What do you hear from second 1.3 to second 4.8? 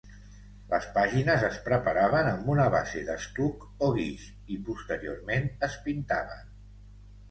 es preparaven amb una base d'estuc o guix, i